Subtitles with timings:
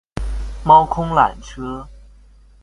[0.63, 1.87] 貓空纜車